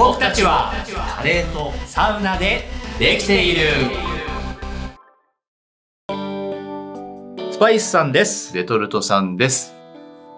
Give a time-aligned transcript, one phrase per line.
[0.00, 0.72] 僕たちは
[1.18, 2.62] カレーとサウナで
[2.98, 3.66] できている
[7.52, 9.74] スパイスさんですレトルトさんです。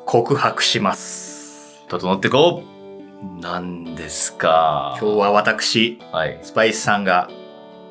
[0.05, 3.41] 告白します整ってこう。
[3.41, 4.99] なんですか。
[5.01, 6.41] 今日は私はい。
[6.43, 7.31] スパイスさんが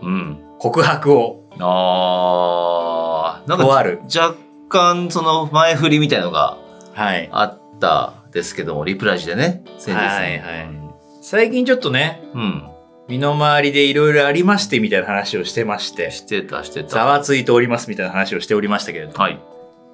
[0.01, 0.43] うん。
[0.59, 4.35] 告白をあー、なんかとある若
[4.67, 6.57] 干その前振りみたいのが
[6.91, 10.07] はいあったですけども、リプラジでね、先日ね。
[10.07, 10.80] はいはい
[11.21, 12.67] 最近ちょっとねうん。
[13.07, 17.05] 身の回りでいろいろありましてみたいな話をしてましてしてた、してざた。
[17.05, 19.33] わついておりますみたいな話をしておりましたけれども、はい。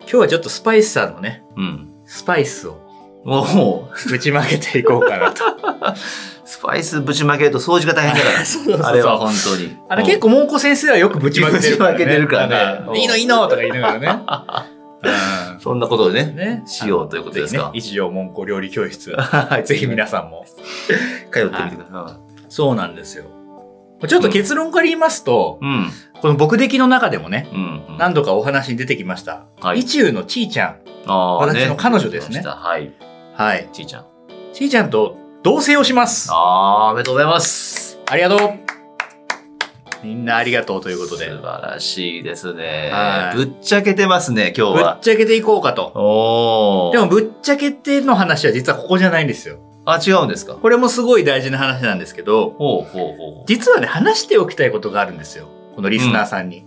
[0.01, 1.93] 今日はちょっとスパイスさんのねうん。
[2.05, 2.79] スパイスを
[3.25, 5.49] もぶちまけていこうかなとう、
[6.47, 8.87] スパイスぶちまけると掃除が大変だか そうそうそうら。
[8.87, 9.75] あれは本当に。
[9.89, 11.97] あれ結構、蒙古先生はよくぶちまけてるからね。
[11.97, 14.76] ぶちまけてるからね いいのいいのとか言いながらね。
[15.03, 16.63] うんそんなことでね、うんね。
[16.65, 17.65] しようということですか？
[17.65, 19.11] ね、一条文庫料理教室。
[19.17, 20.45] はいぜひ皆さんも。
[21.31, 22.19] 通ってみてくださ
[22.49, 23.25] そうなんですよ。
[24.07, 25.65] ちょっと結論から言いますと、い。
[25.65, 25.89] うん。
[26.21, 27.83] この僕的の中でもね、うん。
[27.89, 29.45] うん何度かお話に出てきました。
[29.61, 30.77] はい意中のちーちゃん。
[31.07, 32.91] 私の彼女ですねはい。
[33.35, 33.69] はい。
[33.71, 34.05] ちいちゃん。
[34.53, 36.29] ちーちゃんと同棲をします。
[36.31, 37.99] あー、おめでとうございます。
[38.09, 38.66] ありがとう。
[40.07, 41.25] みんなありがとうということで。
[41.25, 43.33] 素晴らしいですねは。
[43.33, 44.99] いぶっちゃけてますね、今日ぶっは。
[45.01, 46.91] ちゃけていこうかと。
[46.93, 49.57] でも、ぶっちゃけての話は実はここじゃないんですよ。
[49.83, 50.53] あ、違うんですか？
[50.55, 55.49] これもすごい大事な話なんですけど、ほうほうほ実はね、話しておきたいことがあるんですよ。
[55.75, 56.63] このリスナーさんに。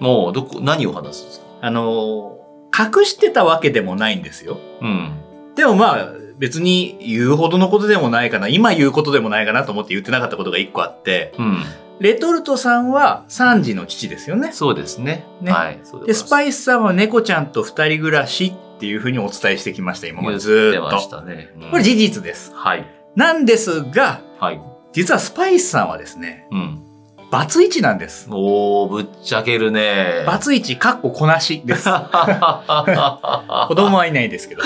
[0.00, 0.02] う。
[0.02, 1.46] もう、どこ、何を話すんですか？
[1.60, 2.42] あのー
[2.74, 4.56] 隠してたわけでもないんですよ。
[4.80, 5.12] うん。
[5.54, 6.08] でもまあ、
[6.38, 11.62] 別に言うほどのことでもないかな、今言うことでもないかなと思って言ってなかったことが一個あって、うん。
[12.00, 14.52] レトルトさんは3児の父ですよね。
[14.52, 15.24] そうですね。
[15.40, 15.80] ねはい。
[16.06, 20.96] で、スパイイスさんは猫ちゃんと二人暮らしっていうふうにお伝えしてきました、今までず言っと。
[20.96, 21.52] ましたね。
[21.56, 22.52] うんこれ事実です。
[22.54, 22.86] はい。
[23.14, 24.60] なんですが、はい。
[24.92, 26.82] 実はスパイスさんはですね、うん。
[27.30, 28.28] バツイチなんです。
[28.30, 30.24] おー、ぶっちゃけるね。
[30.26, 31.88] バツイチ、かっここなしです。
[31.88, 34.62] 子供はいないですけど。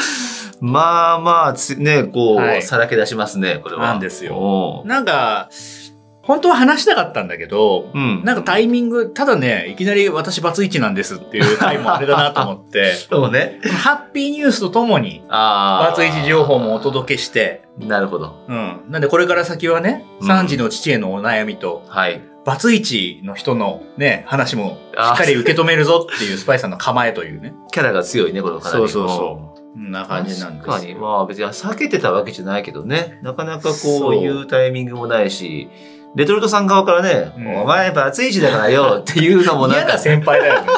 [0.60, 3.82] まあまあつ、ね、こう、はいさらけ出しますね、これは。
[3.82, 5.48] なんですよなんか、
[6.26, 8.24] 本当は話したかったんだけど、うん。
[8.24, 13.60] なんかタイミング、ただね、いきなり私バツイチなんですっていう回もあれだなと思って、 そうね。
[13.82, 15.22] ハッピーニュースとともに。
[15.28, 18.44] バツイチ情報もお届けして、なるほど。
[18.48, 18.80] うん。
[18.88, 22.20] なんでこれから先はね、うん3児の父へのお悩みと、はい。
[22.44, 27.54] バツイチの人のね、話もしっかり受け止めるぞっていうスパイスさんの構えというね。
[27.72, 28.88] キャラが強いね、このかなり。
[28.88, 30.72] そうそうそこんな感じなんですよ。
[30.72, 30.94] 確かに。
[30.94, 33.18] まあ別に避けてたわけじゃないけどね。
[33.22, 35.68] なかなかこういうタイミングもないし、
[36.16, 40.68] レトルトさん側からね、うんお前バツイチだからよ っていうのもなんか嫌な先輩だよね。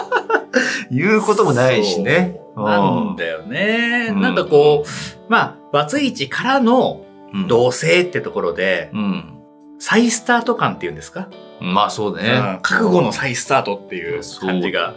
[0.90, 2.40] 言うこともないしね。
[2.56, 4.08] なんだよね。
[4.10, 7.46] うんなんかこう、まあ、バツイチからのうん。
[7.46, 9.38] 同棲ってところで、うん。
[9.78, 11.28] 再スタート感っていうんですか、
[11.60, 12.58] まあそううんね。
[12.62, 14.94] 覚悟の再スタートっていう感じが。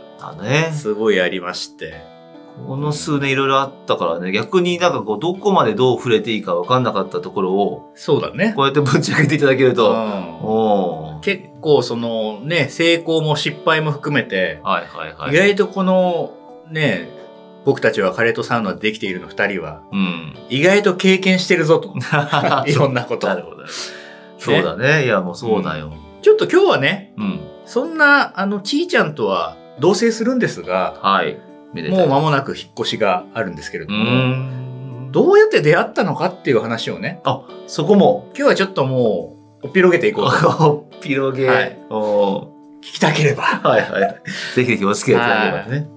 [0.72, 2.11] すごいありまして。
[2.68, 8.54] この数年いろいろあったからね、逆になんかこう、どこまでどう触れていいか分かんなかったところを、そうだね。
[8.56, 15.32] こうやってぶち上げていただけると、うん結構そのね、成功も失敗も含めて、はいはいはい。
[15.32, 16.34] 意外とこの
[16.70, 17.10] ね、
[17.64, 20.36] 僕たちはカレーとサウナでできているの二人は、うん。
[20.50, 21.94] 意外と経験してるぞと。
[22.66, 23.36] いろんなことな。
[23.36, 23.64] るほど。
[24.40, 25.06] そうだね。
[25.06, 25.94] いや、もうそうだよ。
[26.22, 27.40] ちょっと今日はね、うん。
[27.66, 31.40] そんな、あの、ちーちゃんとは同棲するんですが、はい。
[31.74, 35.10] もう間もなく引っ越しがあるんですけれどうも、ん。
[35.12, 38.28] どうやって出会ったのかっていう話をね、あ、そこも。
[38.36, 40.88] 今日はちょっともう、おっぴろげていこうと。
[40.92, 41.48] おっぴろげ。
[41.48, 42.48] はいお
[42.82, 43.44] 聞きたければ。
[43.44, 44.22] ーはいはい。
[44.56, 45.88] ぜひぜひお付き合いいただければね。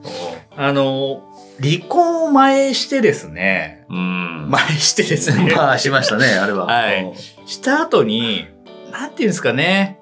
[0.57, 1.23] あの、
[1.63, 4.51] 離婚を前してですね、うん。
[4.51, 6.67] 前してですね、 まあ、しましたね、あれは。
[6.67, 7.13] はい
[7.47, 8.47] した後に、
[8.93, 9.99] なんていうんですかね、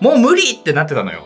[0.00, 1.24] もう無理ってなってたのよ。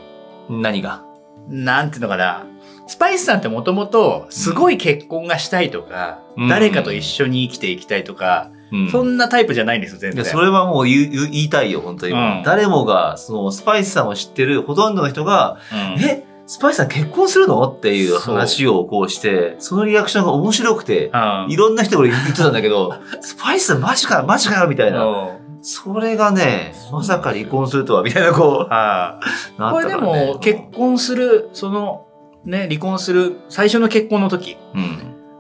[0.48, 1.02] うん何が？
[1.48, 2.46] なんていうのかな。
[2.86, 6.48] スパイスさんってもともとすごい結婚がしたいとか、うん。
[6.48, 8.90] 誰かと一緒に生きていきたいとか、うん。
[8.90, 10.22] そんなタイプじゃないんですよ、全然。
[10.22, 12.12] いや、それはもう言いたいよ、本当に。
[12.12, 12.42] うん。
[12.44, 15.58] 誰もが、その、スパイスさんを知ってるほとんどの人が、
[15.96, 16.02] うん。
[16.02, 17.62] え、スパイスさん結婚するの？
[17.70, 21.46] っていう話をこうして、そのリアクションが面白くて、うん。
[21.50, 25.04] いろんな人が言ってたんだけど、 スパイスさんマジか、マジかよ、みたいな。
[25.04, 25.28] うん。
[25.62, 29.20] それがね、まさか離婚するとは、みたいな、こは
[29.56, 30.32] う、 なっいこれでたからね。
[30.32, 32.06] も、結婚する、その、
[32.44, 34.98] ね、離婚する最初の結婚の時うん。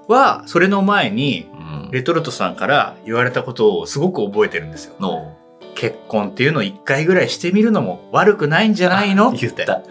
[0.08, 1.90] は、それの前に、うん。
[1.90, 4.94] レトルトさんから言われたことをすごく覚えてるんですよ。
[5.00, 5.36] の、
[5.74, 9.28] 結婚っていうのを一回ぐらいしてみるのも悪くないんじゃないの？
[9.30, 9.82] っ て言った。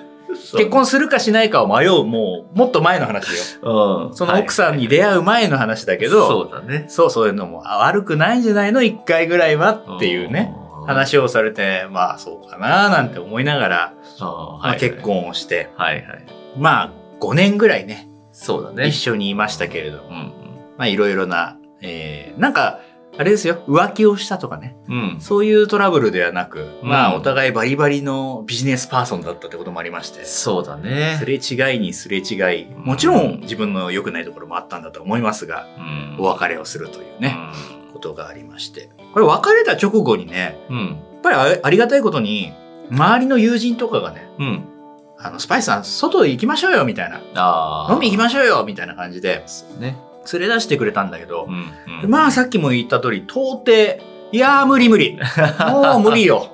[0.57, 3.41] 結婚するかしないかを迷う、もう、もっと前の話よ。
[4.07, 4.15] うん。
[4.15, 6.85] その奥さんに出会う前の話だけど、そうだね。
[6.87, 8.81] そう、そういうのもあ悪くないんじゃないの？
[8.81, 10.87] 一回ぐらいはっていうね、うん。
[10.87, 14.97] 話をされて、まあそうかななんて思いながら、まあ、はい結。
[15.01, 16.05] 婚をして、はいはい。
[16.57, 16.89] まあ
[17.21, 18.87] 5年ぐらいね、そうだね。
[18.87, 20.33] 一緒にいましたけれども、うん
[20.77, 22.79] まあいろいろな、えー、なんか、
[23.17, 25.13] あれですよ、浮気をしたとかね、うん。
[25.13, 25.21] うん。
[25.21, 31.25] そういうトラブルではなく、まうんあお互いバリバリのビジネスパーソンだったってこともありまして、そうだねす。
[31.25, 37.37] れ違いにすれ違い、もちろん自分の良くないところもあったんだと思いますが、うんお別れをするというね、
[37.93, 38.89] ことがありまして。
[39.13, 40.87] これ別れた直後にね、うん。
[40.87, 42.53] やっぱりあありがたいことに、
[42.89, 44.70] 周りの友人とかがね、うん。
[45.23, 47.87] あの、スパイスさん、外行きましょうよ、みたいな。
[47.91, 49.45] 飲み行きましょうよ、みたいな感じで、
[49.79, 49.97] ね。
[50.33, 51.47] 連れ出してくれたんだけど
[52.03, 52.09] う、ん。
[52.09, 53.71] まあさっきも言った通り、到底、
[54.33, 55.19] いやー無理無理。
[55.69, 56.51] もう無理よ。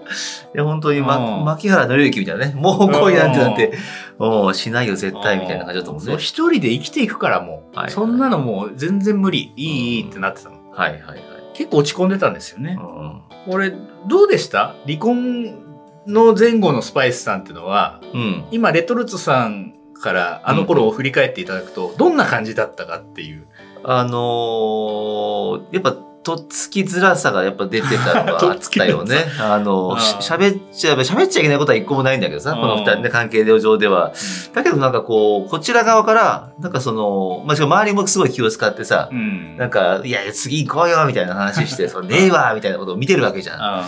[0.55, 2.53] いや、本当に、ま、うん牧原紀之みたいなね。
[2.55, 3.73] もう恋なんてなんて、
[4.17, 6.17] もうしないよ、絶対、みたいな感じだと思うねそう。
[6.17, 9.53] 一人で生きていくからもう、はいそんなのもう全然無理。
[9.55, 10.55] いいいいってなってたの。
[10.73, 11.21] はいはいはい。
[11.53, 12.79] 結構落ち込んでたんですよね。
[12.81, 13.73] う俺、
[14.07, 14.73] どうでした？
[14.87, 15.66] 離婚
[16.07, 18.17] の前後のスパイスさんっていうのは、ん。
[18.17, 18.45] うん。
[18.51, 23.47] 今、レトルツさんからあの頃を振り返っていただくと、どんな感じだったかっていう。
[23.83, 25.95] あのー、やっぱ、
[26.27, 29.15] とっつきづらさがやっぱ出てたのが あったよね。
[29.39, 34.11] あの、喋っちゃ、喋っちゃいけないことは一個もないんだけどさ、うんこの二人の関係上では。
[34.53, 39.55] だけどなんかこう、こちら側から、なんかその、まあ、しかも周りもすごい気を使ってさう、ん。
[39.55, 43.85] なんか、いや次行こうよ、みたいな話して、 そのねえわ、みたいなことを見てるわけじゃん。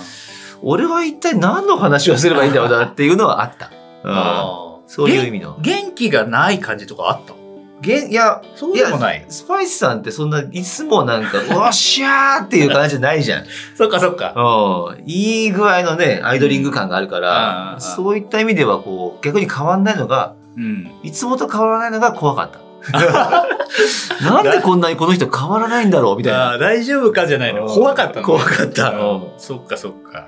[0.59, 3.71] あ俺は一体何の話をすればいいんだろうなっていうのはあった。
[4.03, 4.11] うん。
[4.11, 5.55] あそういう意味の。
[5.59, 7.33] 元気がない感じとかあった？
[7.81, 9.23] げんいや、そうでもない。
[9.29, 13.45] スパイスさんってそんな、いつもなんか、 おっしゃーっていう感じじゃないじゃん。
[13.77, 14.33] そっかそっか。
[14.35, 15.03] うん。
[15.05, 20.91] いい具合のね、アイドリング感があるかうんら、うんそういった意味では、こう、逆に変わんないのが、うん。
[21.03, 22.59] いつもと変わらないのが怖かった。
[24.23, 26.17] なんでこんなにこの人変わらないんだろう？
[26.17, 26.57] みたいな。
[26.57, 27.27] 大丈夫か？
[27.27, 27.65] じゃないの。
[27.65, 28.25] うん怖かったの。
[28.25, 30.27] 怖かったうんそっかそっか。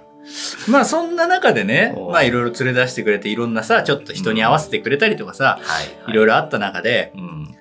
[0.69, 6.11] まあそんな中でねう、んまあいろいろ連れ出してくれて、いろんなさ、ちょっと人に合わせてくれたりとかさ、はい。
[6.11, 7.55] いろいろあった中で、うん。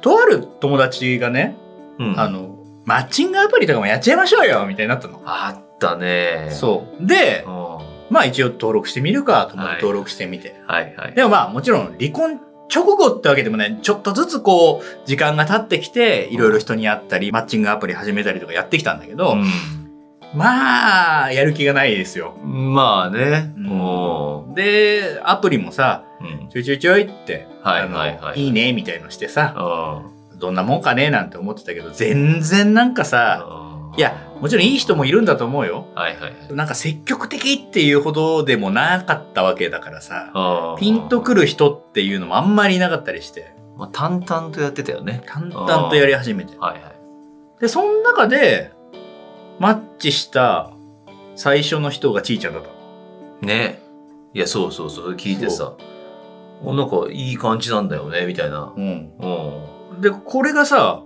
[0.00, 1.56] とある友達がね、
[1.98, 2.20] うん。
[2.20, 5.20] あの、マッチングアプリとかもやっちゃいましょうよみたいになったの。
[5.24, 6.48] あったね。
[6.52, 7.06] そう。
[7.06, 7.54] でう、ん。
[7.54, 10.54] はまあ一応登録してみるかと思っはいて登録してみて。
[10.80, 11.14] いはい。
[11.14, 12.40] でもまあもちろん離婚
[12.74, 13.78] 直後ってわけでもない。
[13.80, 19.36] ちょっとずつこう、時間が経ってきて、いろいろ人に会ったり、マッチングアプリ始めたりとかやってきたんだけど、
[20.34, 22.34] まあ、やる気がないですよ。
[22.42, 22.74] うん。
[22.74, 23.52] まあね。
[23.56, 26.24] うんもで、アプリもさ、う。
[26.24, 26.48] うん。
[26.48, 29.54] ちょいちょいちょいって、はいはいはいいいね、みたいのしてさ、
[30.34, 33.46] うどんなもんかね、なんて思ってたけど、全然なんかさ、
[33.96, 33.98] ん。
[33.98, 35.86] いや、もちろんいい人もいるんだと思うよ。
[35.94, 36.54] はいはいはい。
[36.54, 45.22] なんか積極的っていうほどでもなかったわけだからさ、うんピンとくる人っていうのもあんまりいなかったりして、まあ、淡々とやってたよね。
[45.26, 46.56] 淡々とやり始めて。
[46.58, 47.60] はいはい。
[47.60, 48.72] で、その中で、
[49.58, 50.72] マッチした
[51.36, 53.46] 最初の人がちーちゃんだった。
[53.46, 53.82] ね。
[54.32, 55.14] いや、そうそうそう。
[55.14, 55.74] 聞いてさ。
[56.62, 58.72] おなんかいい感じなんだよね、みたいな。
[58.76, 59.12] うん。
[59.92, 60.00] うん。
[60.00, 61.02] で、これがさ、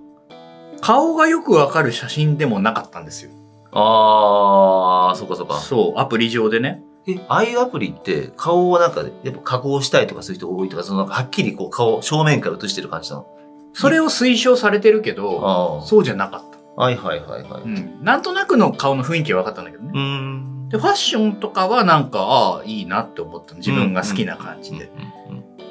[0.81, 3.31] 顔がよくわかる写真でもなかったんですよ。
[3.73, 5.55] あー、そっかそっか。
[5.55, 6.83] そう、アプリ上でね。
[7.07, 13.27] え、ああいうアプリって顔をなんか、やっぱ加工したいとかする人多いとか、そのなんかはっきりこう顔、正面から映してる感じなの？
[13.73, 16.48] それを推奨されてるけど、あそうじゃなかった。
[16.79, 17.63] はいはいはいはい。
[17.63, 18.05] うん。
[18.05, 19.91] なんとなくの顔の雰囲気は分かったんだけどね。
[19.93, 20.69] うーん。
[20.69, 23.59] で、ファッションとかはなんか、ああ、いいなって思ったの。
[23.59, 24.85] 自分が好きな感じで。
[24.85, 25.09] うん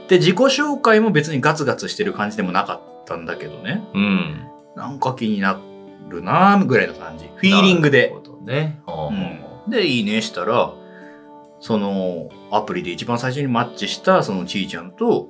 [0.07, 3.83] で、自己紹介も別にガツガツしてる感じでもなかったんだけどね。
[3.93, 4.03] うん。
[4.03, 4.47] うん。
[4.75, 5.59] なんか気にな
[6.09, 7.29] るなぐらいの感じ。
[7.35, 8.21] フィーリングでなる。
[8.21, 8.81] ほどね。
[8.87, 9.69] あうん。
[9.69, 10.73] で、いいねしたら、
[11.59, 15.29] その、アプリで一番最初にマッチしたそのちーちゃんと。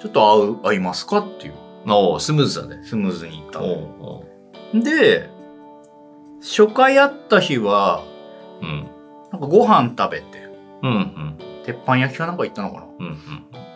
[0.00, 1.54] ちょっと会う、会いますかっていう、
[1.86, 2.82] おースムーズだね。
[2.84, 4.24] スムーズにいったおの。
[4.74, 5.28] で、
[6.40, 8.02] 初回会った日は、
[8.62, 8.88] うん。
[9.32, 10.48] なんかご飯食べて、
[10.82, 11.38] うんうん。
[11.64, 13.18] 鉄板焼きかなんか行ったのかなうん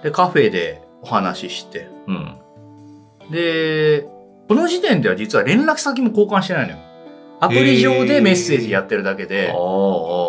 [0.02, 1.88] で、カフェでお話しして。
[2.06, 2.38] うん。
[3.24, 3.30] うん。
[3.30, 4.08] で、
[4.48, 6.78] この時点では実は連絡先も交換してないのよ。
[7.40, 9.52] アプリ上でメッセージやってるだけで、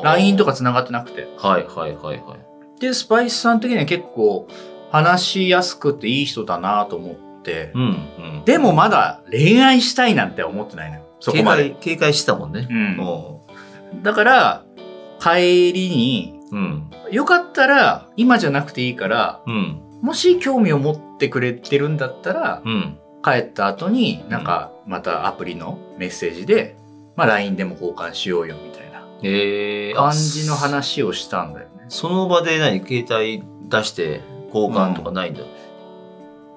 [0.03, 0.51] LINE とか。
[0.51, 1.27] か繋がってなくて。
[1.37, 2.79] はいはいはいはい。
[2.79, 4.47] で、スパイスさん的には結構
[4.91, 7.87] 話しやすくていい人だなと思って、うんう
[8.41, 8.43] ん。
[8.45, 11.03] でもまだ恋愛したいなんて思ってないのよ。
[11.19, 11.71] そこ警まで。
[11.71, 12.67] 戒、警戒してたもんね。
[12.69, 12.99] うん。
[12.99, 13.41] お
[14.01, 14.63] だから、
[15.19, 16.91] 帰りに、ーうん。
[17.11, 19.81] よかったら、今じゃなくていいから、うん。
[20.01, 22.97] もし興味を持ってくれてるんだったら、うん。
[23.23, 26.75] 帰った後になんかまたアプリのメッセージで、
[27.15, 31.85] まあ LINE でも交換しようよみたいなえー、感じの話をしたんだよね。
[31.89, 32.79] その場で何？
[32.79, 35.41] 携帯出して、交換とかないんだ？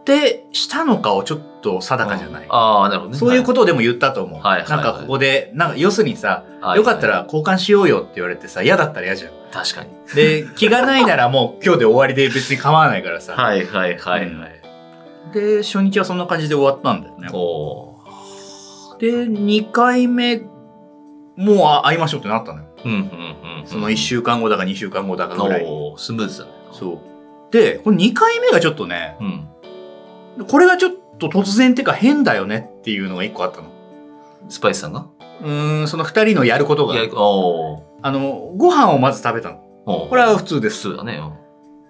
[0.04, 2.46] で、したのかをちょっと定かじゃない。
[2.48, 3.18] ああ、なるほどね。
[3.18, 4.40] そういうことをでも言ったと思う。
[4.40, 9.32] はいはいはいなんかここで、なんか要するにさ、はいよかったら交換しようよって言われてさ、嫌だったら嫌じゃん。
[9.50, 9.90] 確かに。
[10.14, 13.32] で、気がないならもう 今日で終わりで別に構わないからさ。
[13.34, 14.30] はいはいはいはい。
[15.32, 17.28] で、初日はそんな感じで終わったんだよね。
[17.32, 20.42] おーで、2回目、
[21.36, 22.64] もうあ会いましょうってなったのよ。
[22.84, 23.66] うんうんうん。
[23.66, 25.70] その1週間後だか2週間後だかぐらいに。
[25.70, 26.50] おースムーズだね。
[26.72, 26.98] そう。
[27.52, 29.48] で、これ2回目がちょっとね、うん。
[30.48, 33.68] これがちょっと突然っていうか変だよねっていうのが1個あったの。
[34.48, 35.06] スパイスさんが？
[35.42, 37.04] うーん、その2人のやることがい。
[37.04, 39.60] や、おーあの、ご飯をまず食べたの。
[39.86, 40.88] おーこれは普通です。
[40.88, 41.20] 普通だね。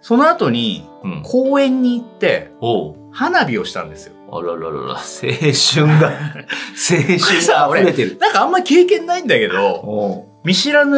[0.01, 1.23] その後にうん。
[1.23, 4.15] 公園に行っておう花火をしたんですよ。
[4.31, 6.09] あらららら、青春が、
[6.75, 8.19] 青春が溢れてる。
[8.19, 10.97] なんかあんまり経験ないんだけど、おう見知らぬ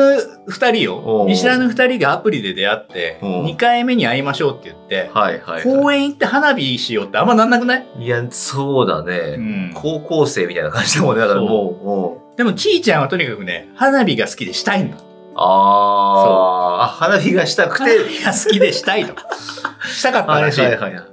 [0.48, 1.24] 二人よ。
[1.28, 7.86] 見知らぬ二人がアプリで出会って、二回目に会いましょうって言って、はいはい、は公園行って花火しようってあんまなんなくない？
[8.00, 8.04] い。
[8.04, 9.36] いや、そうだうね。
[9.36, 9.72] ん。
[9.74, 11.20] 高校生みたいな感じだもんね。
[11.20, 14.96] だからそうもう、でも、ちーちゃんはとにかくね、花火が好きでしたいんだ。
[15.36, 17.98] あーあ、花火がしたく花て。
[18.08, 19.14] 火が好きでしたいと。
[19.86, 20.60] したかったはいらしい。
[20.62, 20.92] はいはい。
[20.92, 21.00] うん。
[21.00, 21.12] すごい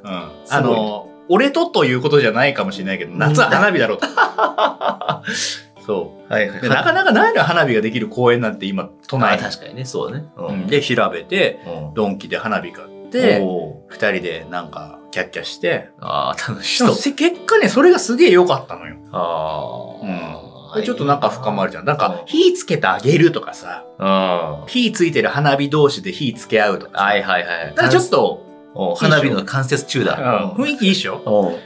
[0.49, 4.07] あの、俺とということじゃないかもしれないけど、夏は花火だろうと。
[5.85, 6.31] そう。
[6.33, 10.25] はいはいでなかなかないのよ花火ができる公園なんて今、都まあ内に確かにね、そうだね。
[10.37, 13.41] ううんで、調べて、うんドンキで花火買って、
[13.89, 16.95] 二人でなんか、キャッキャして、ああ、楽しそう。
[16.95, 18.95] せ結果ね、それがすげえ良かったのよ。
[19.11, 21.85] ああ、でちょっと仲深まるじゃん。
[21.85, 24.05] なんか、うん火つけてあげるとかさ、うん。
[24.07, 27.15] は火ついてる花火同士で火つけ合うとかさ。
[27.15, 27.65] いはいはい。
[27.67, 28.41] なんかちょっと、
[28.75, 30.53] お花火の関節中うんだ。
[30.57, 31.59] 雰囲気いいっしょ？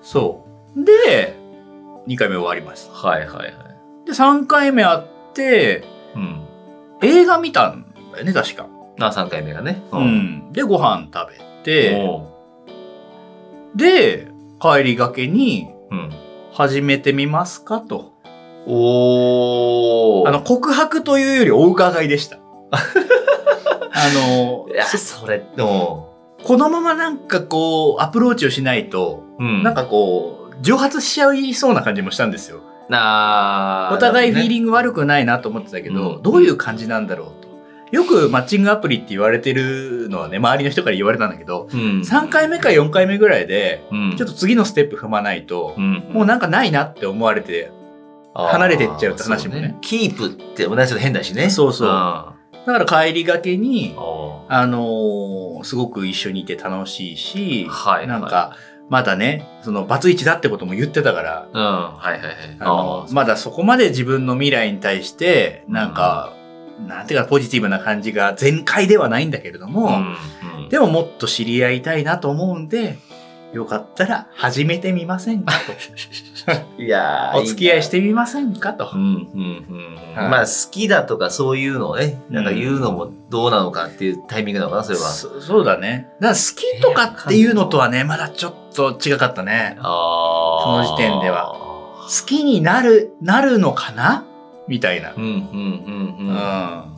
[0.00, 0.82] そう。
[0.82, 1.36] で、
[2.06, 2.92] 2回目終わりました。
[2.92, 3.52] はいはいはい。
[4.06, 5.84] で、3回目あって、
[6.14, 6.46] うん。
[7.02, 8.68] 映画見たんだよね、確か。
[9.00, 9.82] あ、3回目がね。
[9.92, 10.00] う。
[10.00, 10.52] ん。
[10.52, 12.20] で、ご飯食べて、
[13.74, 14.28] で、
[14.60, 16.10] 帰りがけに、うん。
[16.52, 18.12] 始めてみますかと。
[18.66, 22.38] おーあの、告白というよりお伺いでした。
[22.70, 22.78] あ
[24.30, 26.08] のいや、それ、お
[26.44, 29.62] このままなんかこう、アプローチをしないと、ううん。
[29.62, 32.60] なんかこう、蒸発しちゃいそうな感じもしたんですよ。
[32.88, 37.54] なお互いフィーンリング悪くないなと思ってたけど、うんどういう感じなんだろうと。
[37.90, 41.78] よくマッチングアプリって言われてるのはね、周りの人から言われたんだけど、グ。
[41.78, 42.00] うん。
[42.00, 44.16] 3回目か4回目ぐらいで、うん。
[44.16, 47.70] ちょっと次のステップ踏まないとう、ん、もうなんかないなって思われて、
[48.34, 51.50] 離れてっちゃうって話もねあーそうキープって同じと変だしね。
[51.50, 52.34] そうそうあ
[52.66, 53.94] だから帰りがけに
[54.48, 58.56] あのーすごく一緒にいて楽しいし、はいはいなんか、
[58.90, 61.62] まだね、その、バツイチだってことも言ってたから、うん。
[61.62, 62.34] はいはいはい。
[62.60, 66.34] あのまだそこまで自分の未来に対して、なんか、
[66.86, 70.16] なんていうかポジティブな感じが全開ではないんだけれども、うん。
[70.62, 70.68] うん。
[70.68, 72.98] でももっと知り合いたいなと思うんで、
[73.54, 75.52] よかったら始めてみませんか
[76.76, 77.40] いやと。
[77.40, 78.96] お付き合いしてみませんかとう。
[78.96, 85.04] んうんうんうんはいまあ好きだとかそういうのをね、なんか言うのもどうなのかっていうタイミングなのかな、それは。
[85.04, 86.08] そそうだね。
[86.20, 89.76] だから好きとかっていうのとはね、まだちょっと違かったね。
[89.80, 91.54] あその時点では。
[91.54, 94.24] 好きになる、なるのかな？
[94.66, 95.12] みたいな。
[95.16, 96.93] うんうんうんううん。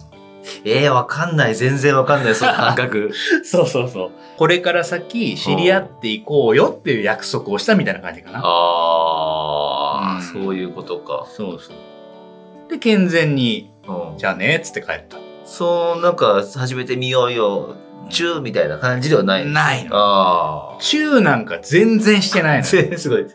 [0.65, 1.55] ええわかんない。
[1.55, 3.11] 全然わかんない、その感覚。
[3.45, 4.11] そうそうそう。
[4.37, 8.41] これから先知り合っていこうよっていう約束をしたみたいな感じかな。
[8.43, 11.27] ああ、うんそういうことか。
[11.29, 12.71] そうそう。
[12.71, 15.19] で、健全に、うんじゃあね、つって帰った。
[15.45, 17.77] そう、なんか始めてみようよ。
[18.11, 19.47] チューみたいな感じではない。
[19.47, 19.97] ないの。
[19.97, 20.79] ああ。
[20.81, 22.65] チューなんか全然してないの。
[22.65, 23.27] すごい。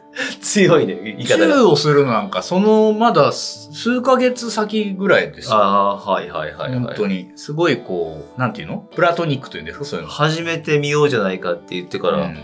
[0.42, 1.56] 強いね、言い方が。
[1.58, 5.56] ーをするのなんか、その、まだ数ヶ月先ぐらいですよ。
[5.58, 6.80] ああ、はいはいはい、はい。
[6.80, 7.32] 本当に。
[7.36, 8.78] すごいこう、なんていうの？
[8.96, 9.86] プラトニックというんですか？
[9.86, 10.12] そういうの。
[10.12, 12.18] 始めてみようじゃないかって言ってから。
[12.18, 12.38] うん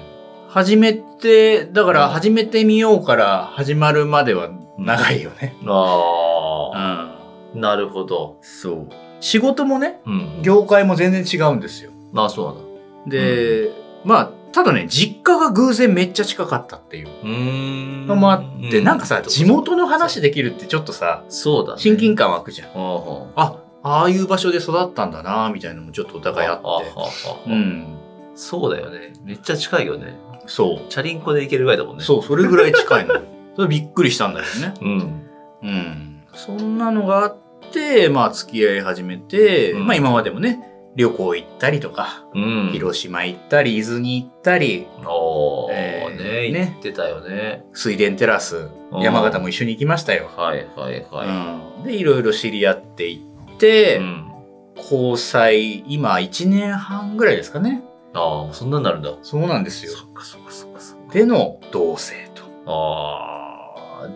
[0.50, 5.56] 始めて、だかうんら始めてみようから始まるまでは長いよね。
[5.68, 7.16] あうあ、
[7.54, 7.60] ん。
[7.60, 8.38] なるほど。
[8.42, 8.88] そう。
[9.20, 10.42] 仕事もね、うん。
[10.42, 11.92] 業界も全然違うんですよ。
[12.22, 12.62] ああ、そうなんだ。
[13.08, 13.72] で、
[14.04, 18.08] まあ、ただね、実家が偶然めっちゃ近かったっていう。
[18.08, 21.80] のもあって、うなんかさ、地元の話できるってちょっとさ、そうだ、ね。
[21.80, 22.72] 親近感湧くじゃん。
[22.74, 22.86] うんう
[23.26, 23.32] ん。
[23.36, 26.64] あ、ああいう場所で育ったんだな、みたいなのもちょっとお互いあって。
[26.66, 27.98] ああああうん。
[28.36, 29.14] そうだよね。
[29.24, 30.16] めっちゃ近いよね。
[30.48, 30.90] そう。
[30.90, 32.04] チャリンコで行けるぐらいだもんね。
[32.04, 33.16] そう、それぐらい近いの。
[33.56, 34.74] それびっくりしたんだけどね。
[34.82, 34.86] う。
[34.86, 35.30] うん。
[35.64, 36.24] うん。
[36.34, 37.38] そんなのがあっ
[37.72, 42.70] て、まあ付き合い始めて、うんまあ今までもね、旅行行ったりとか、うん。
[42.74, 47.64] 広島行ったり、伊豆に行ったり、おー、えーねね言ってたよね。
[47.72, 50.30] 水田テラス、うん山形も一緒に行きましたよ。
[50.36, 53.18] はいはいはうん、で、いろいろ知り合っていっ
[53.56, 53.58] い。
[53.60, 54.32] て、うん。
[54.78, 57.84] 交際、今1年半ぐらいですかね。
[58.14, 59.12] ああ、そんなになるんだ。
[59.22, 59.92] そうなんですよ。
[59.92, 61.14] そっかそっかそっかそっか。
[61.14, 62.44] での同棲と。
[62.66, 63.37] ああ、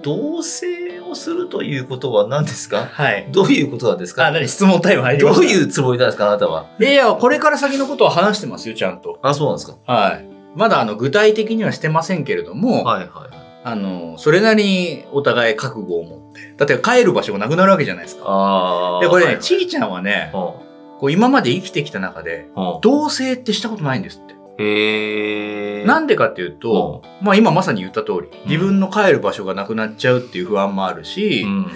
[0.02, 2.86] 同棲をするということは何ですか？
[2.86, 3.28] はい。
[3.32, 4.48] どういうことなんですあ、か何？
[4.48, 6.28] 質問タイム入りましたどういうつもりなんですか？
[6.28, 6.70] あなたは。
[6.80, 9.20] いやいや、これから先のことは話してますよ、ちゃんと。
[9.22, 10.26] あ、そうなんですかはい。
[10.56, 13.30] まだあの、具体的にはしてませんけれども、はいはいはい。
[13.64, 16.54] あの、それなりにお互い覚悟を持って。
[16.58, 18.24] だって帰る場所がなくなるわけじゃないですか。
[18.26, 19.02] ああ。
[19.02, 20.36] で、これね、ちいちゃんはね、う
[21.00, 22.48] こう今まで生きてきた中で、
[22.82, 24.36] 同棲ってしたことないんですって。
[24.62, 25.86] へえ。
[25.86, 31.68] なんでかっていうと、まあ今まさに言った通り、自分の帰る場所がなくなっちゃうっていう不安もあるしう、ん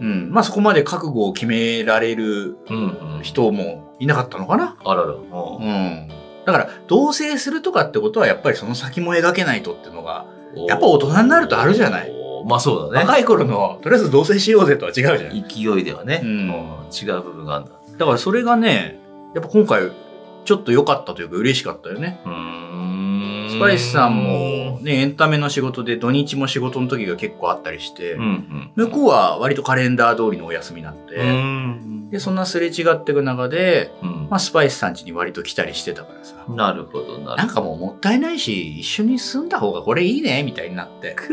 [0.00, 2.76] うん、まあそこまで覚悟を決められるうん。
[2.76, 3.22] うんうん。
[3.22, 4.76] 人もいなかったのかな。
[4.84, 5.08] あらら。
[5.08, 6.08] ううんん。
[6.46, 10.26] だから、同棲するとかってことはやっぱりその先も描けないとっていうのが、
[10.66, 12.12] やっぱ大人になるとあるじゃない
[12.46, 13.06] まあそうだね。
[13.06, 15.74] 若い頃の、とりあえず同棲しようぜとは違うじゃん。
[15.74, 17.72] 勢いではね、うんうん違う部分があるんだ。
[17.98, 18.98] だからそれがね、
[19.34, 19.92] やっぱ今回、
[20.44, 22.20] ちょっと良かったというか嬉しかったよね。
[23.50, 37.36] スパイスさんも、ね、エンタメの仕事で土日も仕事の時が結構あったりして、うんうん、向こうは割とカレンダー通りのお休みなんで、うんで、そんなすれ違っていく中で、うんまあ、スパイスさん家に割と来たりしてたからさ、なるほど、なるほど。
[37.36, 41.14] なんかもうもったいないし、一緒に住んだ方がこれいいね、みたいになって。
[41.14, 41.28] くー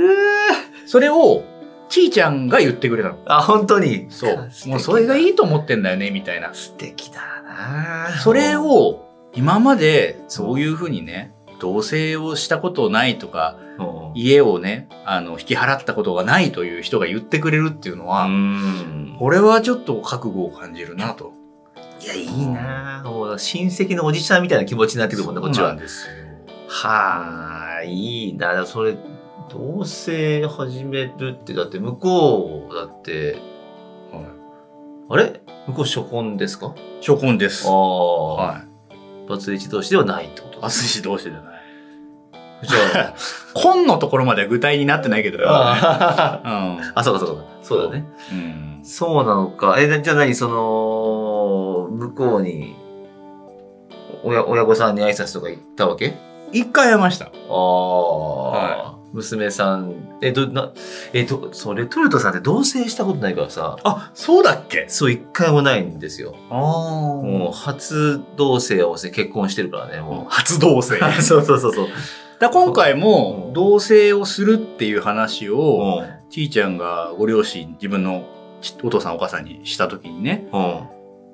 [0.86, 1.44] それを、
[1.90, 3.18] ちーちゃんが言ってくれたの。
[3.26, 4.08] あ、本当に？
[4.10, 4.50] そう。
[4.68, 6.54] もうそれがいいと思ってんだよね、みたいな。
[6.54, 13.68] 素敵だなそれ、を、今までそういうふうにね、同棲をしたことないとか、うん
[14.16, 21.34] 家をね、あの、引き払ったことがないという人が言ってくれるっていうのは、うんこれはちょっと覚悟を感じるなと。
[22.02, 25.84] いや、いいなもう親戚のおじちゃんみたいな気持ちになってくるもんね、こっちはそうなん。
[25.84, 26.14] ですよ。
[26.68, 28.66] はあ、いいな。
[28.66, 28.98] それ、
[29.50, 33.34] 同棲始めるって、だって向こう、だって、
[34.12, 34.24] はい
[35.10, 35.42] あれ？
[35.68, 36.76] 向こう初婚ですか？
[37.02, 37.68] 初婚です。
[37.68, 39.30] ああ、はい。
[39.30, 40.66] バツイチ同士ではないってこと？
[40.66, 41.42] アスシ同士でない。
[42.64, 43.14] じゃ
[43.54, 45.48] 婚 のところまでは具体になってないけどよ。
[45.50, 46.50] あ、う
[46.82, 46.92] ん。
[46.96, 47.44] あ、そうかそうか。
[47.62, 48.06] そうだね。
[48.32, 48.80] うん。
[48.84, 49.76] そうなのか。
[49.80, 50.34] え、じゃあ何？
[50.34, 52.76] その、向こうに、
[54.24, 56.16] 親、親御さんに挨拶とか行ったわけ？
[56.52, 57.26] 一回会いました。
[57.26, 58.37] ああ、は
[59.18, 60.72] 娘さん、え、ど、な、
[61.14, 64.86] え、ど、それ、トルトさんって同棲したことないからさ、あ、そうだっけ？
[64.88, 66.36] そう一回もないんですよ。
[66.52, 66.60] ああ。
[66.60, 70.98] もう、初同棲をして結婚してるからね、も 初同棲？
[70.98, 71.12] う。
[71.22, 71.88] そうそうそうそう。
[72.40, 78.26] だ今回もうん同棲をするっていう話を、うちーちゃんがご両親、自分の
[78.62, 80.56] ちお父さんお母さんにした時にね、ん。
[80.56, 80.80] うん。